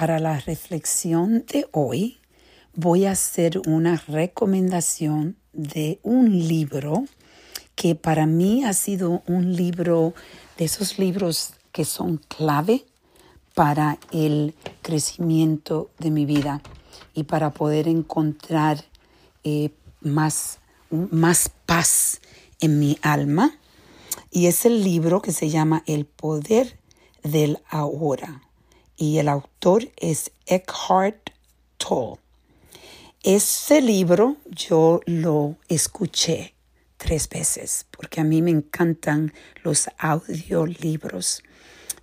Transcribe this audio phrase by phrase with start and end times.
[0.00, 2.20] para la reflexión de hoy
[2.74, 7.04] voy a hacer una recomendación de un libro
[7.74, 10.14] que para mí ha sido un libro
[10.56, 12.86] de esos libros que son clave
[13.54, 16.62] para el crecimiento de mi vida
[17.12, 18.82] y para poder encontrar
[19.44, 19.68] eh,
[20.00, 22.22] más, más paz
[22.58, 23.52] en mi alma.
[24.30, 26.78] Y es el libro que se llama El Poder
[27.22, 28.40] del Ahora.
[29.00, 31.30] Y el autor es Eckhart
[31.78, 32.20] Tolle.
[33.22, 36.52] Ese libro yo lo escuché
[36.98, 41.42] tres veces porque a mí me encantan los audiolibros.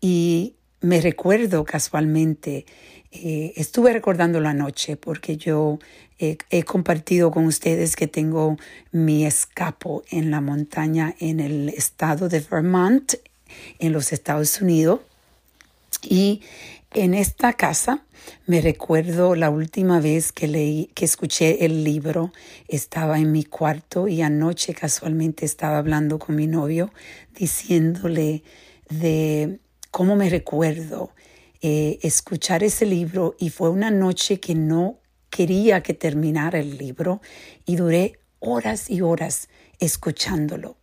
[0.00, 2.66] Y me recuerdo casualmente,
[3.12, 5.78] eh, estuve recordando la noche porque yo
[6.18, 8.56] he compartido con ustedes que tengo
[8.90, 13.14] mi escapo en la montaña en el estado de Vermont,
[13.78, 15.00] en los Estados Unidos.
[16.02, 16.42] Y
[16.92, 18.04] en esta casa
[18.46, 22.32] me recuerdo la última vez que leí, que escuché el libro,
[22.68, 26.92] estaba en mi cuarto y anoche casualmente estaba hablando con mi novio
[27.34, 28.42] diciéndole
[28.88, 29.60] de
[29.90, 31.12] cómo me recuerdo
[31.62, 37.20] eh, escuchar ese libro y fue una noche que no quería que terminara el libro
[37.66, 40.76] y duré horas y horas escuchándolo.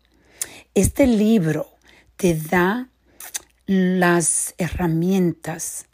[0.73, 1.67] Este libro
[2.15, 2.89] te da
[3.67, 5.85] las herramientas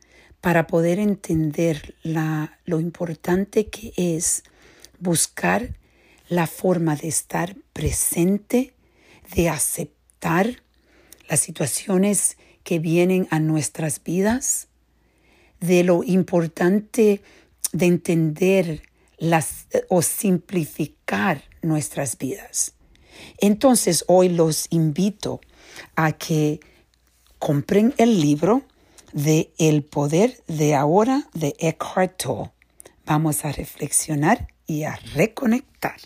[0.42, 4.44] para poder entender la, lo importante que es
[5.00, 5.76] buscar
[6.30, 8.74] la forma de estar presente,
[9.36, 10.64] de aceptar
[11.28, 14.68] las situaciones que vienen a nuestras vidas,
[15.60, 17.22] de lo importante
[17.72, 18.84] de entender
[19.18, 22.74] las, o simplificar nuestras vidas.
[23.40, 25.42] Entonces hoy los invito
[25.96, 26.60] a que
[27.44, 28.62] compren el libro
[29.12, 32.52] de El poder de ahora de Eckhart Tolle.
[33.06, 35.98] Vamos a reflexionar y a reconectar.